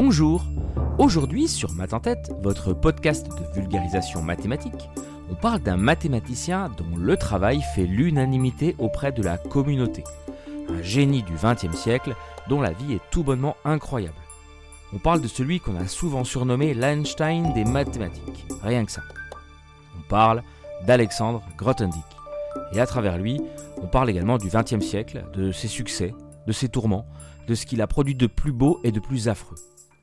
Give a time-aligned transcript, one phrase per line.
[0.00, 0.44] Bonjour
[0.98, 4.88] Aujourd'hui sur Math en tête, votre podcast de vulgarisation mathématique,
[5.28, 10.04] on parle d'un mathématicien dont le travail fait l'unanimité auprès de la communauté.
[10.68, 12.14] Un génie du XXe siècle
[12.48, 14.14] dont la vie est tout bonnement incroyable.
[14.94, 18.46] On parle de celui qu'on a souvent surnommé l'Einstein des mathématiques.
[18.62, 19.02] Rien que ça.
[19.98, 20.44] On parle
[20.86, 22.04] d'Alexandre Grothendieck.
[22.72, 23.40] Et à travers lui,
[23.82, 26.14] on parle également du XXe siècle, de ses succès,
[26.46, 27.08] de ses tourments,
[27.48, 29.56] de ce qu'il a produit de plus beau et de plus affreux.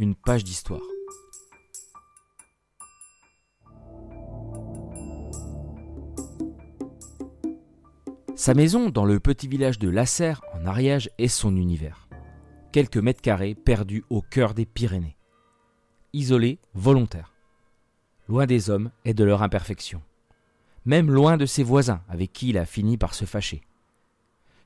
[0.00, 0.80] Une page d'histoire.
[8.34, 12.08] Sa maison dans le petit village de Lasserre en Ariège est son univers.
[12.72, 15.18] Quelques mètres carrés perdus au cœur des Pyrénées.
[16.14, 17.34] Isolé, volontaire.
[18.26, 20.00] Loin des hommes et de leur imperfection.
[20.86, 23.60] Même loin de ses voisins avec qui il a fini par se fâcher.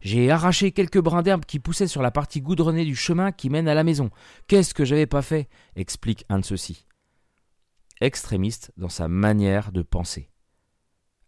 [0.04, 3.68] J'ai arraché quelques brins d'herbe qui poussaient sur la partie goudronnée du chemin qui mène
[3.68, 4.10] à la maison.
[4.48, 5.48] Qu'est-ce que j'avais pas fait?
[5.76, 6.84] Explique un de ceux-ci.
[8.02, 10.28] Extrémiste dans sa manière de penser.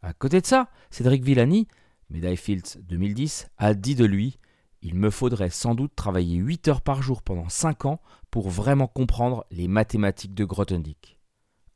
[0.02, 1.68] À côté de ça, Cédric Villani,
[2.10, 4.38] médaille Fields 2010, a dit de lui
[4.82, 8.88] Il me faudrait sans doute travailler 8 heures par jour pendant 5 ans pour vraiment
[8.88, 11.18] comprendre les mathématiques de Grothendieck.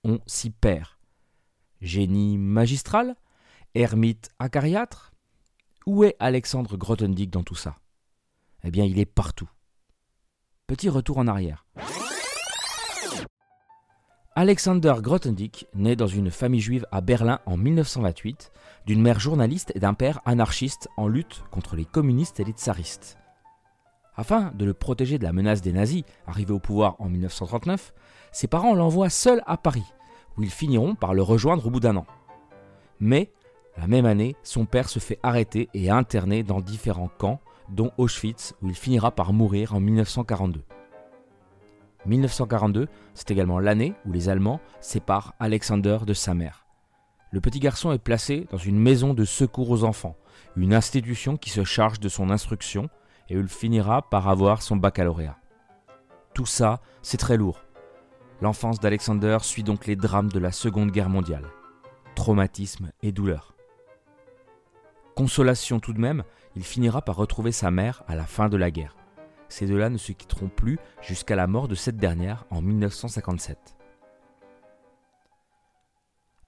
[0.04, 0.90] On s'y perd.
[1.80, 3.16] Génie magistral
[3.74, 5.09] Ermite acariâtre
[5.90, 7.80] où est Alexandre Grothendieck dans tout ça?
[8.62, 9.50] Eh bien, il est partout.
[10.68, 11.66] Petit retour en arrière.
[14.36, 18.52] Alexander Grothendieck naît dans une famille juive à Berlin en 1928,
[18.86, 23.18] d'une mère journaliste et d'un père anarchiste en lutte contre les communistes et les tsaristes.
[24.14, 27.92] Afin de le protéger de la menace des nazis, arrivés au pouvoir en 1939,
[28.30, 29.92] ses parents l'envoient seul à Paris,
[30.38, 32.06] où ils finiront par le rejoindre au bout d'un an.
[33.00, 33.32] Mais
[33.80, 38.52] la même année, son père se fait arrêter et interner dans différents camps, dont Auschwitz,
[38.60, 40.62] où il finira par mourir en 1942.
[42.04, 46.66] 1942, c'est également l'année où les Allemands séparent Alexander de sa mère.
[47.30, 50.18] Le petit garçon est placé dans une maison de secours aux enfants,
[50.56, 52.90] une institution qui se charge de son instruction
[53.30, 55.38] et où il finira par avoir son baccalauréat.
[56.34, 57.62] Tout ça, c'est très lourd.
[58.42, 61.46] L'enfance d'Alexander suit donc les drames de la Seconde Guerre mondiale.
[62.14, 63.54] Traumatisme et douleur.
[65.20, 66.24] Consolation tout de même,
[66.56, 68.96] il finira par retrouver sa mère à la fin de la guerre.
[69.50, 73.58] Ces deux-là ne se quitteront plus jusqu'à la mort de cette dernière en 1957.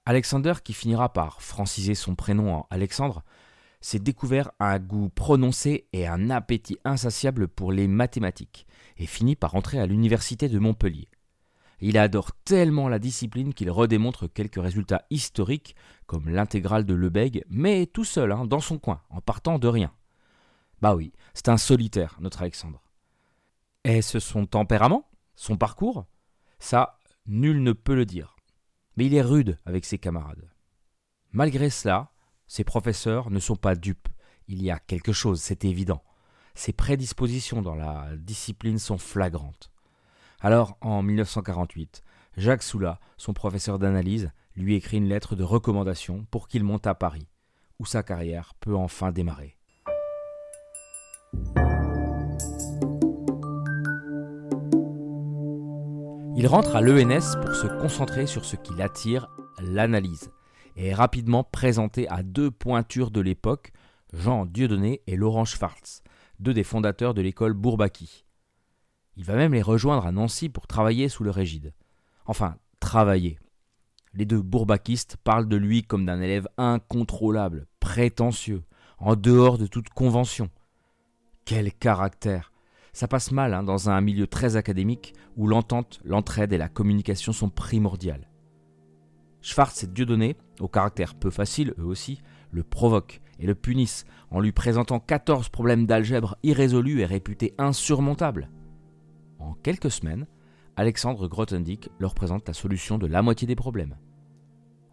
[0.07, 3.21] Alexander, qui finira par franciser son prénom en Alexandre,
[3.79, 8.65] s'est découvert un goût prononcé et un appétit insatiable pour les mathématiques,
[8.97, 11.09] et finit par entrer à l'université de Montpellier.
[11.85, 17.87] Il adore tellement la discipline qu'il redémontre quelques résultats historiques, comme l'intégrale de Lebesgue, mais
[17.87, 19.91] tout seul, hein, dans son coin, en partant de rien.
[20.81, 22.81] Bah oui, c'est un solitaire, notre Alexandre.
[23.83, 25.09] Est-ce son tempérament?
[25.35, 26.05] Son parcours?
[26.57, 28.37] Ça, nul ne peut le dire.
[28.95, 30.49] Mais il est rude avec ses camarades.
[31.33, 32.13] Malgré cela,
[32.47, 34.07] ses professeurs ne sont pas dupes.
[34.47, 36.01] Il y a quelque chose, c'est évident.
[36.55, 39.69] Ses prédispositions dans la discipline sont flagrantes.
[40.45, 42.03] Alors, en 1948,
[42.35, 46.95] Jacques Soula, son professeur d'analyse, lui écrit une lettre de recommandation pour qu'il monte à
[46.95, 47.29] Paris,
[47.79, 49.55] où sa carrière peut enfin démarrer.
[56.35, 59.29] Il rentre à l'ENS pour se concentrer sur ce qui l'attire,
[59.61, 60.29] l'analyse,
[60.75, 63.71] et est rapidement présenté à deux pointures de l'époque,
[64.11, 66.03] Jean Dieudonné et Laurent Schwartz,
[66.41, 68.25] deux des fondateurs de l'école Bourbaki.
[69.15, 71.73] Il va même les rejoindre à Nancy pour travailler sous le régide.
[72.25, 73.39] Enfin, travailler.
[74.13, 78.63] Les deux bourbakistes parlent de lui comme d'un élève incontrôlable, prétentieux,
[78.97, 80.49] en dehors de toute convention.
[81.45, 82.51] Quel caractère
[82.93, 87.33] Ça passe mal hein, dans un milieu très académique où l'entente, l'entraide et la communication
[87.33, 88.29] sont primordiales.
[89.41, 92.21] Schwartz et Dieudonné, au caractère peu facile eux aussi,
[92.51, 98.49] le provoquent et le punissent en lui présentant 14 problèmes d'algèbre irrésolus et réputés insurmontables.
[99.43, 100.25] En quelques semaines,
[100.77, 103.97] Alexandre Grothendieck leur présente la solution de la moitié des problèmes.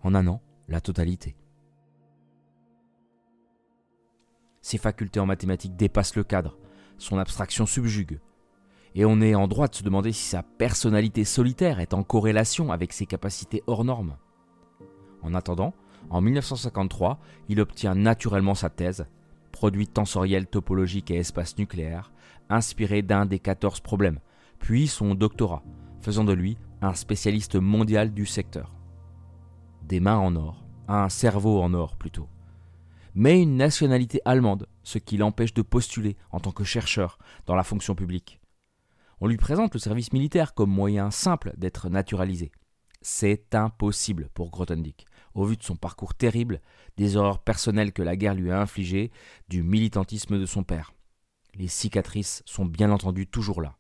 [0.02, 1.37] En un an, la totalité.
[4.61, 6.58] Ses facultés en mathématiques dépassent le cadre,
[6.99, 8.19] son abstraction subjugue.
[8.97, 12.73] Et on est en droit de se demander si sa personnalité solitaire est en corrélation
[12.73, 14.17] avec ses capacités hors normes.
[15.23, 15.75] En attendant,
[16.11, 19.06] en 1953, il obtient naturellement sa thèse,
[19.52, 22.12] Produit tensoriel topologique et espace nucléaire,
[22.49, 24.20] inspiré d'un des 14 problèmes,
[24.61, 25.65] puis son doctorat,
[26.01, 28.77] faisant de lui un spécialiste mondial du secteur.
[29.83, 32.29] Des mains en or, un cerveau en or plutôt.
[33.15, 37.65] Mais une nationalité allemande, ce qui l'empêche de postuler en tant que chercheur dans la
[37.65, 38.41] fonction publique.
[39.21, 42.53] On lui présente le service militaire comme moyen simple d'être naturalisé.
[43.03, 46.61] C'est impossible pour Grothendieck, au vu de son parcours terrible,
[46.97, 49.11] des horreurs personnelles que la guerre lui a infligées,
[49.49, 50.93] du militantisme de son père.
[51.55, 53.80] Les cicatrices sont bien entendu toujours là.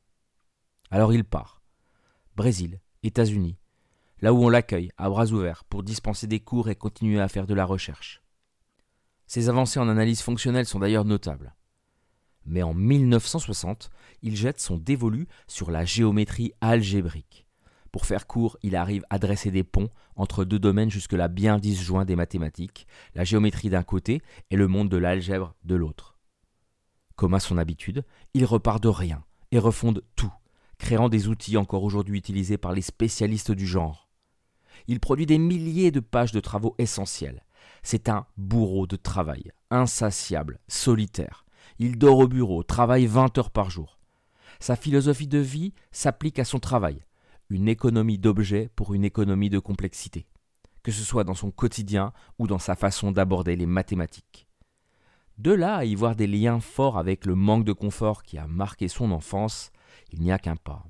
[0.90, 1.62] Alors il part.
[2.34, 3.56] Brésil, États-Unis,
[4.20, 7.46] là où on l'accueille à bras ouverts pour dispenser des cours et continuer à faire
[7.46, 8.22] de la recherche.
[9.26, 11.54] Ses avancées en analyse fonctionnelle sont d'ailleurs notables.
[12.44, 13.90] Mais en 1960,
[14.22, 17.46] il jette son dévolu sur la géométrie algébrique.
[17.92, 22.04] Pour faire court, il arrive à dresser des ponts entre deux domaines jusque-là bien disjoints
[22.04, 26.16] des mathématiques, la géométrie d'un côté et le monde de l'algèbre de l'autre.
[27.14, 28.04] Comme à son habitude,
[28.34, 29.22] il repart de rien
[29.52, 30.32] et refonde tout,
[30.80, 34.08] créant des outils encore aujourd'hui utilisés par les spécialistes du genre.
[34.88, 37.44] Il produit des milliers de pages de travaux essentiels.
[37.82, 41.44] C'est un bourreau de travail, insatiable, solitaire.
[41.78, 43.98] Il dort au bureau, travaille 20 heures par jour.
[44.58, 47.04] Sa philosophie de vie s'applique à son travail,
[47.50, 50.26] une économie d'objets pour une économie de complexité,
[50.82, 54.48] que ce soit dans son quotidien ou dans sa façon d'aborder les mathématiques.
[55.36, 58.46] De là à y voir des liens forts avec le manque de confort qui a
[58.46, 59.72] marqué son enfance,
[60.12, 60.84] il n'y a qu'un pas.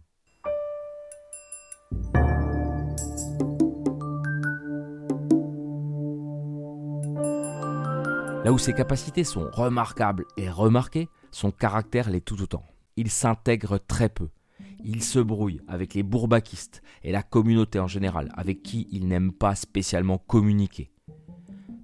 [8.42, 12.64] Là où ses capacités sont remarquables et remarquées, son caractère l'est tout autant.
[12.96, 14.28] Il s'intègre très peu.
[14.82, 19.32] Il se brouille avec les bourbaquistes et la communauté en général, avec qui il n'aime
[19.32, 20.90] pas spécialement communiquer.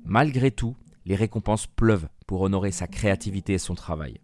[0.04, 4.20] Malgré tout, les récompenses pleuvent pour honorer sa créativité et son travail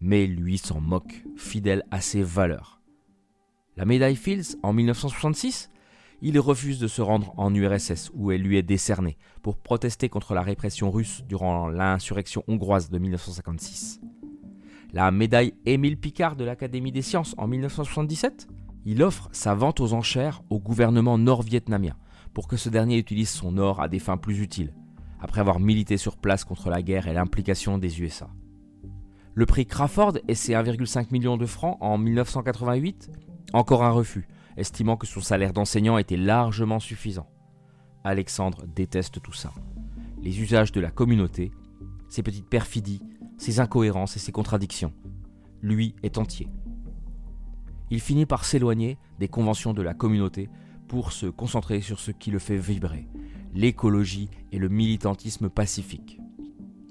[0.00, 2.80] mais lui s'en moque, fidèle à ses valeurs.
[3.76, 5.70] La médaille Fields en 1966
[6.20, 10.34] il refuse de se rendre en URSS où elle lui est décernée pour protester contre
[10.34, 14.00] la répression russe durant l'insurrection hongroise de 1956.
[14.92, 18.48] La médaille Émile Picard de l'Académie des sciences en 1977
[18.84, 21.94] il offre sa vente aux enchères au gouvernement nord-vietnamien
[22.32, 24.72] pour que ce dernier utilise son or à des fins plus utiles,
[25.20, 28.28] après avoir milité sur place contre la guerre et l'implication des USA.
[29.38, 33.08] Le prix Crawford et ses 1,5 million de francs en 1988
[33.52, 34.26] Encore un refus,
[34.56, 37.30] estimant que son salaire d'enseignant était largement suffisant.
[38.02, 39.52] Alexandre déteste tout ça.
[40.20, 41.52] Les usages de la communauté,
[42.08, 43.00] ses petites perfidies,
[43.36, 44.92] ses incohérences et ses contradictions.
[45.62, 46.48] Lui est entier.
[47.92, 50.50] Il finit par s'éloigner des conventions de la communauté
[50.88, 53.06] pour se concentrer sur ce qui le fait vibrer,
[53.54, 56.18] l'écologie et le militantisme pacifique.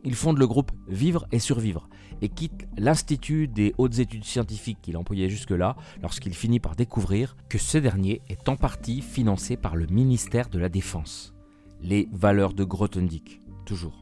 [0.08, 1.90] Il fonde le groupe Vivre et Survivre
[2.22, 7.58] et quitte l'Institut des hautes études scientifiques qu'il employait jusque-là lorsqu'il finit par découvrir que
[7.58, 11.34] ce dernier est en partie financé par le ministère de la Défense.
[11.82, 14.02] Les valeurs de Grothendieck, toujours.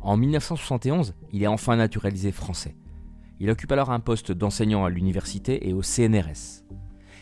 [0.00, 2.78] En 1971, il est enfin naturalisé français.
[3.40, 6.64] Il occupe alors un poste d'enseignant à l'université et au CNRS.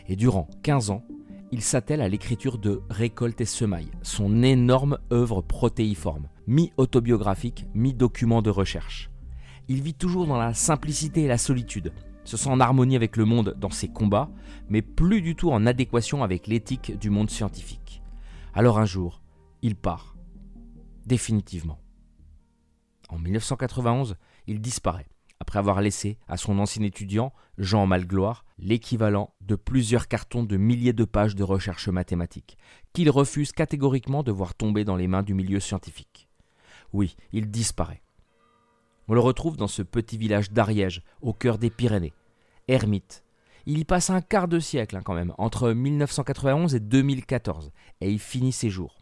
[0.06, 1.04] Et durant 15 ans,
[1.54, 8.50] il s'attelle à l'écriture de Récolte et Semailles, son énorme œuvre protéiforme, mi-autobiographique, mi-document de
[8.50, 9.08] recherche.
[9.68, 11.92] Il vit toujours dans la simplicité et la solitude,
[12.24, 14.32] se sent en harmonie avec le monde dans ses combats,
[14.68, 18.02] mais plus du tout en adéquation avec l'éthique du monde scientifique.
[18.52, 19.22] Alors un jour,
[19.62, 20.16] il part.
[21.06, 21.78] Définitivement.
[23.10, 24.16] En 1991,
[24.48, 25.06] il disparaît
[25.44, 30.94] après avoir laissé à son ancien étudiant, Jean Malgloire, l'équivalent de plusieurs cartons de milliers
[30.94, 32.56] de pages de recherche mathématiques,
[32.94, 36.30] qu'il refuse catégoriquement de voir tomber dans les mains du milieu scientifique.
[36.94, 38.00] Oui, il disparaît.
[39.06, 42.14] On le retrouve dans ce petit village d'Ariège, au cœur des Pyrénées.
[42.66, 43.22] Ermite.
[43.66, 47.70] Il y passe un quart de siècle hein, quand même, entre 1991 et 2014,
[48.00, 48.96] et il finit ses jours.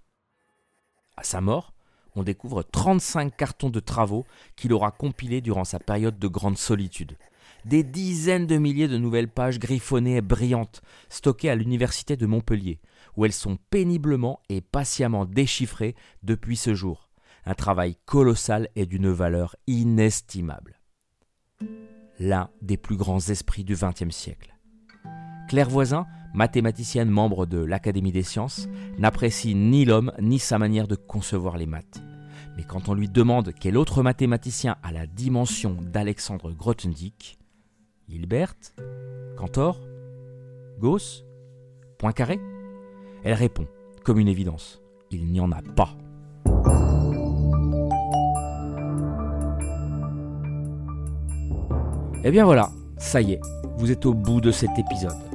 [1.17, 1.72] À sa mort,
[2.15, 4.27] on découvre 35 cartons de travaux
[4.57, 7.17] qu'il aura compilés durant sa période de grande solitude.
[7.65, 12.81] Des dizaines de milliers de nouvelles pages griffonnées et brillantes, stockées à l'université de Montpellier,
[13.17, 17.11] où elles sont péniblement et patiemment déchiffrées depuis ce jour.
[17.45, 20.81] Un travail colossal et d'une valeur inestimable.
[22.19, 24.55] L'un des plus grands esprits du XXe siècle.
[25.49, 28.69] Claire Voisin, mathématicienne membre de l'Académie des sciences,
[28.99, 32.03] n'apprécie ni l'homme ni sa manière de concevoir les maths.
[32.57, 37.39] Mais quand on lui demande quel autre mathématicien a la dimension d'Alexandre Grothendieck,
[38.09, 38.55] Hilbert,
[39.37, 39.81] Cantor,
[40.79, 41.25] Gauss,
[41.99, 42.41] Poincaré,
[43.25, 43.67] elle répond,
[44.05, 45.97] comme une évidence, il n'y en a pas.
[52.25, 53.41] Et eh bien voilà, ça y est,
[53.77, 55.32] vous êtes au bout de cet épisode.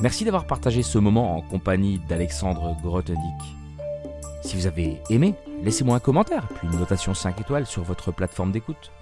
[0.00, 3.42] Merci d'avoir partagé ce moment en compagnie d'Alexandre Grothendieck.
[4.42, 8.52] Si vous avez aimé, laissez-moi un commentaire, puis une notation 5 étoiles sur votre plateforme
[8.52, 8.92] d'écoute.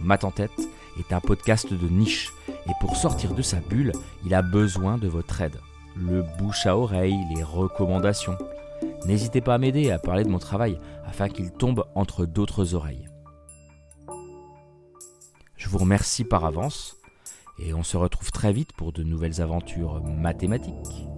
[0.00, 0.50] Mat en tête,
[0.98, 3.92] est un podcast de niche et pour sortir de sa bulle,
[4.26, 5.60] il a besoin de votre aide.
[5.96, 8.36] Le bouche à oreille, les recommandations.
[9.06, 13.08] N'hésitez pas à m'aider à parler de mon travail afin qu'il tombe entre d'autres oreilles.
[15.56, 16.96] Je vous remercie par avance
[17.64, 21.11] et on se retrouve très vite pour de nouvelles aventures mathématiques.